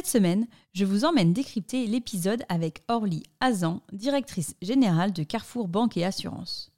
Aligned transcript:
Cette 0.00 0.06
semaine, 0.06 0.46
je 0.72 0.86
vous 0.86 1.04
emmène 1.04 1.34
décrypter 1.34 1.86
l'épisode 1.86 2.42
avec 2.48 2.82
Orly 2.88 3.22
Azan, 3.40 3.82
directrice 3.92 4.54
générale 4.62 5.12
de 5.12 5.22
Carrefour 5.24 5.68
Banque 5.68 5.98
et 5.98 6.06
Assurance. 6.06 6.72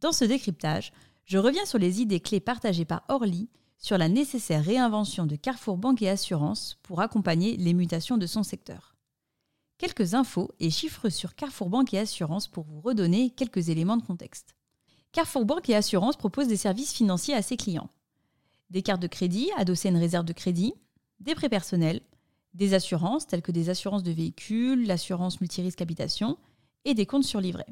Dans 0.00 0.12
ce 0.12 0.24
décryptage, 0.24 0.94
je 1.26 1.36
reviens 1.36 1.66
sur 1.66 1.78
les 1.78 2.00
idées 2.00 2.18
clés 2.18 2.40
partagées 2.40 2.86
par 2.86 3.04
Orly 3.08 3.50
sur 3.76 3.98
la 3.98 4.08
nécessaire 4.08 4.64
réinvention 4.64 5.26
de 5.26 5.36
Carrefour 5.36 5.76
Banque 5.76 6.00
et 6.00 6.08
Assurance 6.08 6.78
pour 6.82 7.02
accompagner 7.02 7.58
les 7.58 7.74
mutations 7.74 8.16
de 8.16 8.26
son 8.26 8.42
secteur. 8.42 8.96
Quelques 9.76 10.14
infos 10.14 10.50
et 10.58 10.70
chiffres 10.70 11.10
sur 11.10 11.34
Carrefour 11.34 11.68
Banque 11.68 11.92
et 11.92 11.98
Assurance 11.98 12.48
pour 12.48 12.64
vous 12.64 12.80
redonner 12.80 13.28
quelques 13.28 13.68
éléments 13.68 13.98
de 13.98 14.02
contexte. 14.02 14.56
Carrefour 15.12 15.44
Banque 15.44 15.68
et 15.68 15.76
Assurance 15.76 16.16
propose 16.16 16.48
des 16.48 16.56
services 16.56 16.94
financiers 16.94 17.34
à 17.34 17.42
ses 17.42 17.58
clients. 17.58 17.90
Des 18.70 18.80
cartes 18.80 19.02
de 19.02 19.08
crédit 19.08 19.50
adossées 19.58 19.88
à 19.88 19.90
une 19.90 19.98
réserve 19.98 20.24
de 20.24 20.32
crédit, 20.32 20.72
des 21.20 21.34
prêts 21.34 21.50
personnels, 21.50 22.00
des 22.56 22.74
assurances 22.74 23.26
telles 23.26 23.42
que 23.42 23.52
des 23.52 23.68
assurances 23.68 24.02
de 24.02 24.10
véhicules, 24.10 24.86
l'assurance 24.86 25.40
multirisque 25.40 25.82
habitation 25.82 26.38
et 26.84 26.94
des 26.94 27.06
comptes 27.06 27.24
sur 27.24 27.40
livret. 27.40 27.66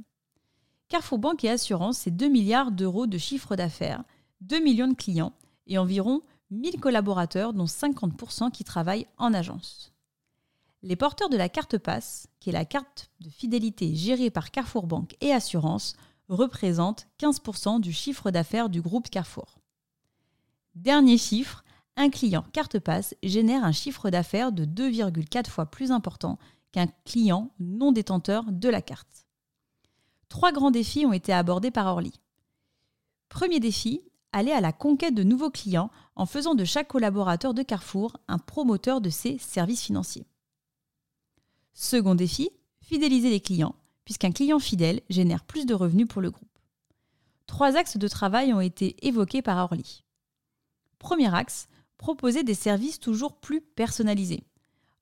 Carrefour 0.89 1.19
Banque 1.19 1.45
et 1.45 1.51
Assurance, 1.51 1.99
c'est 1.99 2.11
2 2.11 2.29
milliards 2.29 2.71
d'euros 2.71 3.07
de 3.07 3.17
chiffre 3.17 3.57
d'affaires, 3.57 4.05
2 4.43 4.61
millions 4.61 4.89
de 4.89 4.95
clients 4.95 5.33
et 5.67 5.79
environ 5.79 6.23
1000 6.51 6.79
collaborateurs, 6.79 7.55
dont 7.55 7.65
50% 7.65 8.51
qui 8.51 8.65
travaillent 8.65 9.07
en 9.17 9.33
agence. 9.33 9.93
Les 10.83 10.97
porteurs 10.97 11.31
de 11.31 11.39
la 11.39 11.49
carte 11.49 11.79
passe, 11.79 12.29
qui 12.41 12.51
est 12.51 12.53
la 12.53 12.67
carte 12.67 13.11
de 13.21 13.31
fidélité 13.31 13.95
gérée 13.95 14.31
par 14.31 14.51
Carrefour 14.51 14.87
Banque 14.87 15.17
et 15.23 15.33
Assurance, 15.33 15.97
représentent 16.29 17.09
15% 17.19 17.81
du 17.81 17.93
chiffre 17.93 18.31
d'affaires 18.31 18.69
du 18.69 18.83
groupe 18.83 19.09
Carrefour. 19.09 19.59
Dernier 20.75 21.17
chiffre, 21.17 21.64
un 21.97 22.11
client 22.11 22.45
carte 22.53 22.79
passe 22.79 23.15
génère 23.23 23.65
un 23.65 23.73
chiffre 23.73 24.11
d'affaires 24.11 24.53
de 24.53 24.65
2,4 24.65 25.49
fois 25.49 25.67
plus 25.67 25.93
important 25.93 26.39
qu'un 26.73 26.89
client 27.05 27.51
non 27.61 27.93
détenteur 27.93 28.45
de 28.51 28.69
la 28.69 28.83
carte. 28.83 29.27
Trois 30.29 30.53
grands 30.53 30.73
défis 30.73 31.07
ont 31.07 31.13
été 31.13 31.33
abordés 31.33 31.71
par 31.71 31.87
Orly. 31.87 32.13
Premier 33.29 33.61
défi, 33.61 34.03
aller 34.33 34.51
à 34.51 34.61
la 34.61 34.73
conquête 34.73 35.15
de 35.15 35.23
nouveaux 35.23 35.51
clients 35.51 35.91
en 36.17 36.27
faisant 36.27 36.57
de 36.57 36.65
chaque 36.65 36.89
collaborateur 36.89 37.55
de 37.55 37.63
Carrefour 37.63 38.17
un 38.27 38.39
promoteur 38.39 39.01
de 39.01 39.11
ses 39.11 39.39
services 39.39 39.83
financiers. 39.83 40.27
Second 41.73 42.17
défi, 42.17 42.51
fidéliser 42.81 43.31
les 43.31 43.41
clients, 43.41 43.77
puisqu'un 44.05 44.33
client 44.33 44.59
fidèle 44.59 45.03
génère 45.09 45.45
plus 45.45 45.67
de 45.67 45.75
revenus 45.75 46.09
pour 46.09 46.21
le 46.21 46.31
groupe. 46.33 46.59
Trois 47.47 47.77
axes 47.77 47.97
de 47.97 48.09
travail 48.09 48.53
ont 48.53 48.61
été 48.61 48.97
évoqués 49.07 49.43
par 49.43 49.59
Orly. 49.59 50.05
Premier 50.99 51.33
axe, 51.33 51.69
proposer 51.99 52.43
des 52.43 52.55
services 52.55 52.99
toujours 52.99 53.41
plus 53.41 53.61
personnalisés. 53.61 54.45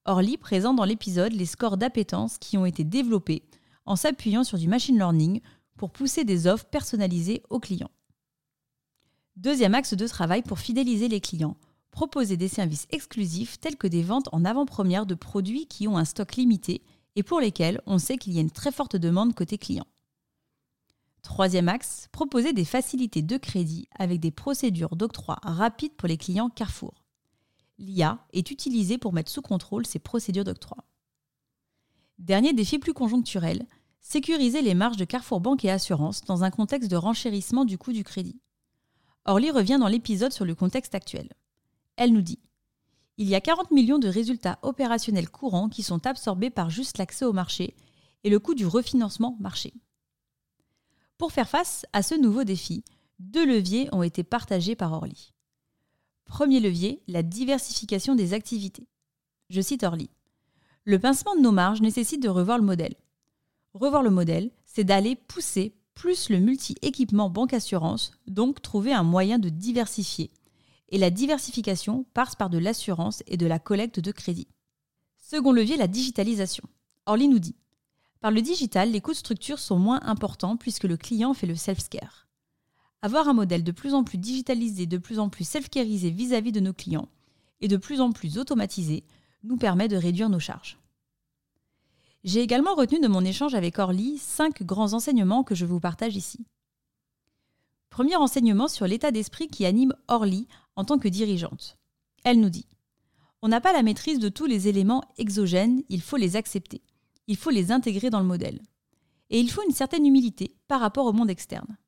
Orly 0.05 0.37
présente 0.37 0.77
dans 0.77 0.85
l'épisode 0.85 1.33
les 1.33 1.47
scores 1.47 1.77
d'appétence 1.77 2.39
qui 2.39 2.59
ont 2.59 2.67
été 2.67 2.85
développés 2.85 3.45
en 3.87 3.97
s'appuyant 3.97 4.45
sur 4.45 4.59
du 4.59 4.69
machine 4.69 4.97
learning 4.97 5.41
pour 5.77 5.91
pousser 5.91 6.25
des 6.25 6.47
offres 6.47 6.67
personnalisées 6.67 7.43
aux 7.51 7.61
clients. 7.61 7.91
Deuxième 9.37 9.75
axe 9.75 9.95
de 9.95 10.07
travail 10.07 10.43
pour 10.43 10.59
fidéliser 10.59 11.09
les 11.09 11.21
clients, 11.21 11.57
proposer 11.91 12.37
des 12.37 12.49
services 12.49 12.87
exclusifs 12.91 13.59
tels 13.61 13.77
que 13.77 13.87
des 13.87 14.03
ventes 14.03 14.29
en 14.33 14.45
avant-première 14.45 15.07
de 15.07 15.15
produits 15.15 15.67
qui 15.67 15.89
ont 15.89 15.97
un 15.97 16.05
stock 16.05 16.37
limité 16.37 16.83
et 17.17 17.23
pour 17.23 17.41
lesquels 17.41 17.81
on 17.87 17.99
sait 17.99 18.19
qu'il 18.19 18.33
y 18.33 18.39
a 18.39 18.43
une 18.43 18.51
très 18.51 18.73
forte 18.73 18.97
demande 18.97 19.35
côté 19.35 19.59
client. 19.59 19.87
Troisième 21.23 21.69
axe, 21.69 22.09
proposer 22.11 22.53
des 22.53 22.65
facilités 22.65 23.23
de 23.23 23.37
crédit 23.37 23.89
avec 23.97 24.19
des 24.19 24.33
procédures 24.33 24.97
d'octroi 24.97 25.39
rapides 25.43 25.95
pour 25.95 26.09
les 26.09 26.17
clients 26.17 26.51
Carrefour. 26.51 27.05
L'IA 27.79 28.27
est 28.33 28.51
utilisée 28.51 28.99
pour 28.99 29.13
mettre 29.13 29.31
sous 29.31 29.41
contrôle 29.41 29.87
ces 29.87 30.01
procédures 30.01 30.45
d'octroi. 30.45 30.79
Dernier 32.19 32.53
défi 32.53 32.79
plus 32.79 32.93
conjoncturel, 32.93 33.67
sécuriser 34.01 34.63
les 34.63 34.75
marges 34.75 34.97
de 34.97 35.05
Carrefour 35.05 35.41
Banque 35.41 35.65
et 35.65 35.71
Assurance 35.71 36.23
dans 36.23 36.43
un 36.43 36.51
contexte 36.51 36.91
de 36.91 36.97
renchérissement 36.97 37.65
du 37.65 37.79
coût 37.79 37.93
du 37.93 38.05
crédit. 38.05 38.41
Orly 39.25 39.51
revient 39.53 39.79
dans 39.81 39.89
l'épisode 39.89 40.33
sur 40.33 40.45
le 40.45 40.57
contexte 40.57 40.95
actuel. 40.95 41.29
Elle 41.97 42.13
nous 42.13 42.23
dit 42.23 42.41
Il 43.17 43.29
y 43.29 43.37
a 43.37 43.41
40 43.41 43.71
millions 43.71 44.01
de 44.01 44.09
résultats 44.09 44.59
opérationnels 44.63 45.31
courants 45.31 45.69
qui 45.69 45.85
sont 45.85 46.05
absorbés 46.07 46.51
par 46.51 46.69
juste 46.69 46.99
l'accès 46.99 47.25
au 47.25 47.33
marché 47.33 47.77
et 48.25 48.31
le 48.31 48.41
coût 48.41 48.55
du 48.55 48.67
refinancement 48.67 49.37
marché. 49.41 49.73
Pour 51.19 51.33
faire 51.33 51.49
face 51.49 51.87
à 51.93 52.03
ce 52.03 52.15
nouveau 52.15 52.45
défi, 52.45 52.85
deux 53.19 53.47
leviers 53.47 53.89
ont 53.93 54.03
été 54.03 54.25
partagés 54.25 54.75
par 54.75 54.93
Orly. 54.93 55.33
Premier 56.25 56.61
levier, 56.61 57.03
la 57.09 57.23
diversification 57.23 58.15
des 58.15 58.33
activités. 58.35 58.89
Je 59.51 59.61
cite 59.61 59.85
Orly. 59.85 60.11
Le 60.85 60.99
pincement 60.99 61.37
de 61.37 61.41
nos 61.41 61.53
marges 61.53 61.83
nécessite 61.83 62.23
de 62.23 62.29
revoir 62.29 62.59
le 62.59 62.65
modèle. 62.65 62.95
Revoir 63.75 64.03
le 64.03 64.11
modèle, 64.11 64.51
c'est 64.67 64.85
d'aller 64.85 65.15
pousser 65.15 65.75
plus 65.95 66.31
le 66.31 66.39
multi-équipement 66.39 67.31
banque-assurance, 67.31 68.13
donc 68.27 68.63
trouver 68.63 68.93
un 68.93 69.03
moyen 69.03 69.39
de 69.39 69.49
diversifier. 69.49 70.31
Et 70.89 70.99
la 70.99 71.11
diversification 71.11 72.05
passe 72.15 72.35
par 72.35 72.51
de 72.51 72.59
l'assurance 72.59 73.23
et 73.27 73.37
de 73.37 73.47
la 73.47 73.59
collecte 73.59 74.01
de 74.01 74.11
crédit. 74.11 74.49
Second 75.19 75.53
levier, 75.53 75.77
la 75.77 75.87
digitalisation. 75.87 76.65
Orly 77.07 77.29
nous 77.29 77.39
dit 77.39 77.55
par 78.23 78.31
le 78.31 78.41
digital, 78.41 78.93
les 78.93 79.01
coûts 79.01 79.11
de 79.11 79.17
structure 79.17 79.59
sont 79.59 79.81
moins 79.81 80.01
importants 80.05 80.57
puisque 80.57 80.85
le 80.85 80.97
client 80.97 81.35
fait 81.35 81.49
le 81.49 81.57
self-care. 81.57 82.29
Avoir 83.03 83.29
un 83.29 83.33
modèle 83.33 83.65
de 83.65 83.73
plus 83.73 83.95
en 83.95 84.05
plus 84.05 84.17
digitalisé, 84.17 84.87
de 84.87 84.97
plus 84.97 85.19
en 85.19 85.29
plus 85.29 85.43
self-carisé 85.43 86.11
vis-à-vis 86.11 86.53
de 86.53 86.61
nos 86.61 86.73
clients 86.73 87.09
et 87.61 87.67
de 87.67 87.77
plus 87.77 88.01
en 88.01 88.13
plus 88.13 88.39
automatisé 88.39 89.03
nous 89.43 89.57
permet 89.57 89.89
de 89.89 89.97
réduire 89.97 90.29
nos 90.29 90.39
charges. 90.39 90.79
J'ai 92.23 92.43
également 92.43 92.77
retenu 92.77 93.01
de 93.01 93.09
mon 93.09 93.25
échange 93.25 93.57
avec 93.57 93.81
Orly 93.81 94.19
cinq 94.19 94.63
grands 94.63 94.93
enseignements 94.93 95.43
que 95.43 95.57
je 95.57 95.67
vous 95.67 95.81
partage 95.81 96.15
ici. 96.15 96.47
Premier 97.91 98.15
enseignement 98.15 98.69
sur 98.69 98.87
l'état 98.87 99.11
d'esprit 99.11 99.49
qui 99.49 99.67
anime 99.67 99.95
Orly 100.07 100.47
en 100.77 100.85
tant 100.85 101.01
que 101.01 101.09
dirigeante. 101.09 101.77
Elle 102.23 102.39
nous 102.39 102.51
dit 102.51 102.67
On 103.43 103.49
n'a 103.49 103.61
pas 103.61 103.73
la 103.73 103.83
maîtrise 103.83 104.21
de 104.21 104.29
tous 104.29 104.47
les 104.47 104.69
éléments 104.69 105.03
exogènes, 105.19 105.83
il 105.89 106.03
faut 106.03 106.17
les 106.17 106.37
accepter 106.37 106.83
il 107.27 107.37
faut 107.37 107.51
les 107.51 107.73
intégrer 107.73 108.11
dans 108.11 108.21
le 108.21 108.27
modèle. 108.27 108.61
Et 109.31 109.41
il 109.41 109.51
faut 109.51 109.63
une 109.67 109.75
certaine 109.75 110.07
humilité 110.07 110.57
par 110.69 110.81
rapport 110.81 111.07
au 111.07 111.13
monde 111.13 111.31
externe. 111.31 111.79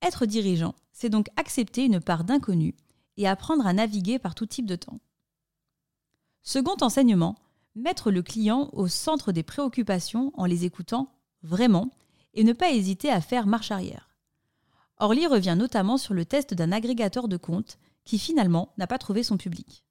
Être 0.00 0.26
dirigeant, 0.26 0.74
c'est 0.92 1.10
donc 1.10 1.28
accepter 1.36 1.84
une 1.84 2.00
part 2.00 2.24
d'inconnu 2.24 2.74
et 3.16 3.26
apprendre 3.26 3.66
à 3.66 3.72
naviguer 3.72 4.18
par 4.18 4.34
tout 4.34 4.46
type 4.46 4.66
de 4.66 4.76
temps. 4.76 5.00
Second 6.42 6.76
enseignement, 6.80 7.36
mettre 7.74 8.10
le 8.10 8.22
client 8.22 8.70
au 8.72 8.88
centre 8.88 9.32
des 9.32 9.42
préoccupations 9.42 10.32
en 10.34 10.46
les 10.46 10.64
écoutant 10.64 11.12
vraiment 11.42 11.90
et 12.34 12.44
ne 12.44 12.52
pas 12.52 12.70
hésiter 12.70 13.10
à 13.10 13.20
faire 13.20 13.46
marche 13.46 13.70
arrière. 13.70 14.08
Orly 14.98 15.26
revient 15.26 15.56
notamment 15.58 15.96
sur 15.96 16.14
le 16.14 16.24
test 16.24 16.54
d'un 16.54 16.72
agrégateur 16.72 17.28
de 17.28 17.36
comptes 17.36 17.78
qui 18.04 18.18
finalement 18.18 18.72
n'a 18.78 18.86
pas 18.86 18.98
trouvé 18.98 19.22
son 19.22 19.36
public. 19.36 19.84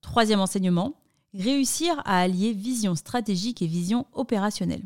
Troisième 0.00 0.40
enseignement, 0.40 0.94
réussir 1.34 2.00
à 2.04 2.20
allier 2.20 2.52
vision 2.52 2.94
stratégique 2.94 3.62
et 3.62 3.66
vision 3.66 4.06
opérationnelle. 4.12 4.84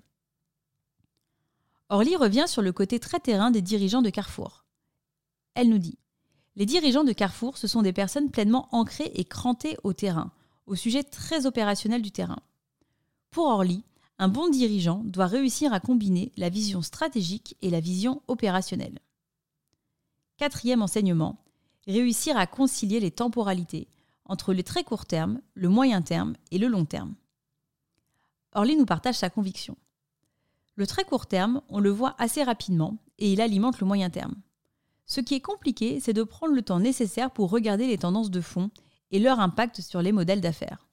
Orly 1.89 2.17
revient 2.17 2.47
sur 2.47 2.63
le 2.63 2.73
côté 2.73 2.99
très 2.99 3.21
terrain 3.21 3.51
des 3.51 3.63
dirigeants 3.63 4.03
de 4.03 4.11
Carrefour. 4.11 4.65
Elle 5.55 5.69
nous 5.69 5.79
dit 5.79 5.99
Les 6.57 6.67
dirigeants 6.67 7.05
de 7.05 7.13
Carrefour, 7.13 7.59
ce 7.59 7.67
sont 7.67 7.83
des 7.83 7.93
personnes 7.93 8.31
pleinement 8.31 8.69
ancrées 8.73 9.13
et 9.15 9.25
crantées 9.25 9.77
au 9.85 9.93
terrain, 9.93 10.33
au 10.67 10.75
sujet 10.75 11.05
très 11.05 11.47
opérationnel 11.47 12.03
du 12.03 12.11
terrain. 12.11 12.41
Pour 13.31 13.47
Orly, 13.47 13.85
un 14.19 14.29
bon 14.29 14.49
dirigeant 14.49 15.03
doit 15.05 15.27
réussir 15.27 15.73
à 15.73 15.81
combiner 15.81 16.33
la 16.37 16.49
vision 16.49 16.83
stratégique 16.83 17.57
et 17.63 17.71
la 17.71 17.81
vision 17.81 18.23
opérationnelle. 18.29 18.99
Quatrième 20.39 20.83
enseignement, 20.83 21.39
réussir 21.87 22.37
à 22.37 22.47
concilier 22.47 22.99
les 22.99 23.11
temporalités, 23.11 23.89
entre 24.27 24.55
le 24.55 24.63
très 24.63 24.85
court 24.85 25.07
terme, 25.07 25.41
le 25.55 25.69
moyen 25.69 26.03
terme 26.03 26.35
et 26.51 26.59
le 26.59 26.69
long 26.69 26.85
terme. 26.85 27.15
Orly 28.53 28.77
nous 28.77 28.87
partage 28.87 29.17
sa 29.17 29.31
conviction. 29.31 29.77
Le 30.77 30.87
très 30.87 31.05
court 31.05 31.27
terme, 31.27 31.63
on 31.69 31.81
le 31.81 31.91
voit 31.91 32.15
assez 32.19 32.43
rapidement 32.43 32.97
et 33.19 33.33
il 33.33 33.41
alimente 33.41 33.81
le 33.81 33.87
moyen 33.87 34.11
terme. 34.11 34.35
Ce 35.07 35.21
qui 35.21 35.35
est 35.35 35.41
compliqué, 35.41 36.01
c'est 36.01 36.13
de 36.13 36.23
prendre 36.23 36.55
le 36.55 36.63
temps 36.63 36.81
nécessaire 36.81 37.31
pour 37.31 37.51
regarder 37.51 37.87
les 37.87 37.99
tendances 37.99 38.31
de 38.31 38.41
fond 38.41 38.71
et 39.11 39.19
leur 39.19 39.41
impact 39.41 39.81
sur 39.81 40.03
les 40.03 40.13
modèles 40.13 40.41
d'affaires. 40.41 40.89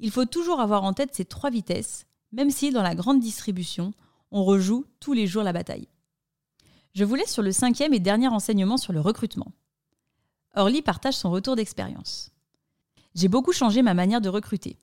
Il 0.00 0.10
faut 0.10 0.24
toujours 0.24 0.60
avoir 0.60 0.84
en 0.84 0.94
tête 0.94 1.14
ces 1.14 1.24
trois 1.24 1.50
vitesses, 1.50 2.06
même 2.32 2.50
si 2.50 2.70
dans 2.70 2.82
la 2.82 2.94
grande 2.94 3.20
distribution, 3.20 3.92
on 4.30 4.44
rejoue 4.44 4.86
tous 5.00 5.12
les 5.12 5.26
jours 5.26 5.42
la 5.42 5.52
bataille. 5.52 5.88
Je 6.94 7.04
vous 7.04 7.14
laisse 7.14 7.32
sur 7.32 7.42
le 7.42 7.52
cinquième 7.52 7.94
et 7.94 8.00
dernier 8.00 8.28
enseignement 8.28 8.76
sur 8.76 8.92
le 8.92 9.00
recrutement. 9.00 9.52
Orly 10.54 10.82
partage 10.82 11.16
son 11.16 11.30
retour 11.30 11.56
d'expérience. 11.56 12.30
J'ai 13.18 13.26
beaucoup 13.26 13.50
changé 13.50 13.82
ma 13.82 13.94
manière 13.94 14.20
de 14.20 14.28
recruter. 14.28 14.76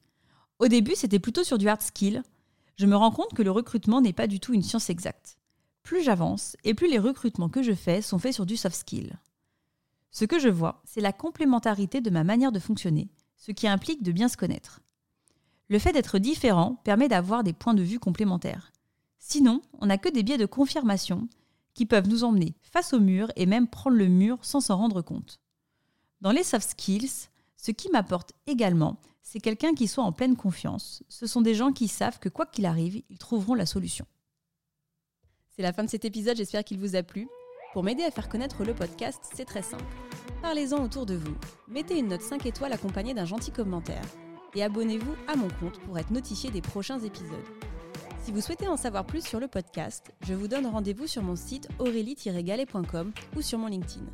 Au 0.59 0.67
début, 0.67 0.95
c'était 0.95 1.19
plutôt 1.19 1.45
sur 1.45 1.57
du 1.57 1.69
hard 1.69 1.81
skill. 1.81 2.21
Je 2.75 2.85
me 2.85 2.97
rends 2.97 3.11
compte 3.11 3.33
que 3.33 3.41
le 3.41 3.49
recrutement 3.49 4.01
n'est 4.01 4.11
pas 4.11 4.27
du 4.27 4.41
tout 4.41 4.53
une 4.53 4.61
science 4.61 4.89
exacte. 4.89 5.37
Plus 5.83 6.03
j'avance, 6.03 6.57
et 6.65 6.73
plus 6.73 6.89
les 6.89 6.99
recrutements 6.99 7.47
que 7.47 7.63
je 7.63 7.71
fais 7.71 8.01
sont 8.01 8.19
faits 8.19 8.33
sur 8.33 8.45
du 8.45 8.57
soft 8.57 8.75
skill. 8.75 9.17
Ce 10.11 10.25
que 10.25 10.37
je 10.37 10.49
vois, 10.49 10.81
c'est 10.83 10.99
la 10.99 11.13
complémentarité 11.13 12.01
de 12.01 12.09
ma 12.09 12.25
manière 12.25 12.51
de 12.51 12.59
fonctionner, 12.59 13.07
ce 13.37 13.53
qui 13.53 13.69
implique 13.69 14.03
de 14.03 14.11
bien 14.11 14.27
se 14.27 14.35
connaître. 14.35 14.81
Le 15.69 15.79
fait 15.79 15.93
d'être 15.93 16.19
différent 16.19 16.75
permet 16.83 17.07
d'avoir 17.07 17.41
des 17.41 17.53
points 17.53 17.73
de 17.73 17.83
vue 17.83 17.99
complémentaires. 17.99 18.73
Sinon, 19.17 19.61
on 19.79 19.85
n'a 19.85 19.97
que 19.97 20.09
des 20.09 20.23
biais 20.23 20.37
de 20.37 20.45
confirmation 20.45 21.29
qui 21.73 21.85
peuvent 21.85 22.09
nous 22.09 22.25
emmener 22.25 22.53
face 22.63 22.91
au 22.91 22.99
mur 22.99 23.31
et 23.37 23.45
même 23.45 23.69
prendre 23.69 23.95
le 23.95 24.09
mur 24.09 24.39
sans 24.41 24.59
s'en 24.59 24.75
rendre 24.75 25.01
compte. 25.01 25.39
Dans 26.19 26.33
les 26.33 26.43
soft 26.43 26.71
skills, 26.71 27.29
ce 27.65 27.71
qui 27.71 27.89
m'apporte 27.89 28.33
également, 28.45 28.97
c'est 29.23 29.39
quelqu'un 29.39 29.73
qui 29.73 29.87
soit 29.87 30.03
en 30.03 30.11
pleine 30.11 30.35
confiance. 30.35 31.01
Ce 31.09 31.25
sont 31.25 31.41
des 31.41 31.55
gens 31.55 31.71
qui 31.71 31.87
savent 31.87 32.19
que 32.19 32.29
quoi 32.29 32.45
qu'il 32.45 32.67
arrive, 32.67 33.01
ils 33.09 33.17
trouveront 33.17 33.55
la 33.55 33.65
solution. 33.65 34.05
C'est 35.49 35.63
la 35.63 35.73
fin 35.73 35.83
de 35.83 35.89
cet 35.89 36.05
épisode, 36.05 36.37
j'espère 36.37 36.63
qu'il 36.63 36.77
vous 36.77 36.95
a 36.95 37.01
plu. 37.01 37.27
Pour 37.73 37.81
m'aider 37.81 38.03
à 38.03 38.11
faire 38.11 38.29
connaître 38.29 38.63
le 38.63 38.75
podcast, 38.75 39.19
c'est 39.33 39.45
très 39.45 39.63
simple. 39.63 39.83
Parlez-en 40.43 40.83
autour 40.83 41.07
de 41.07 41.15
vous. 41.15 41.35
Mettez 41.67 41.97
une 41.97 42.09
note 42.09 42.21
5 42.21 42.45
étoiles 42.45 42.71
accompagnée 42.71 43.15
d'un 43.15 43.25
gentil 43.25 43.49
commentaire. 43.49 44.05
Et 44.53 44.61
abonnez-vous 44.61 45.15
à 45.27 45.35
mon 45.35 45.47
compte 45.59 45.79
pour 45.79 45.97
être 45.97 46.11
notifié 46.11 46.51
des 46.51 46.61
prochains 46.61 46.99
épisodes. 46.99 47.49
Si 48.21 48.31
vous 48.31 48.41
souhaitez 48.41 48.67
en 48.67 48.77
savoir 48.77 49.07
plus 49.07 49.25
sur 49.25 49.39
le 49.39 49.47
podcast, 49.47 50.13
je 50.21 50.35
vous 50.35 50.47
donne 50.47 50.67
rendez-vous 50.67 51.07
sur 51.07 51.23
mon 51.23 51.35
site 51.35 51.67
aurélie-galet.com 51.79 53.11
ou 53.35 53.41
sur 53.41 53.57
mon 53.57 53.67
LinkedIn. 53.67 54.05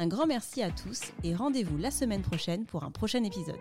Un 0.00 0.06
grand 0.06 0.26
merci 0.26 0.62
à 0.62 0.70
tous 0.70 1.12
et 1.24 1.34
rendez-vous 1.34 1.76
la 1.76 1.90
semaine 1.90 2.22
prochaine 2.22 2.64
pour 2.64 2.84
un 2.84 2.90
prochain 2.90 3.22
épisode. 3.22 3.60